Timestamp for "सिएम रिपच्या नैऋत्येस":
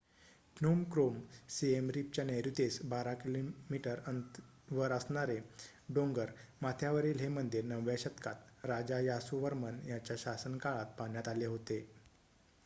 1.49-2.79